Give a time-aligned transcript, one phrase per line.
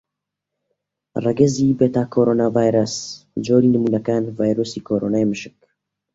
[1.23, 2.95] ڕەگەزی بێتاکۆڕوناڤایرەس:
[3.45, 5.55] جۆری نموونەکان: ڤایرۆسی کۆڕۆنای مشک.